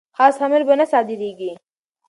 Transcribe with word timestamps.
خاص 0.17 0.37
امر 0.45 0.61
به 0.67 0.73
نه 0.79 0.85
صادریږي. 0.91 1.51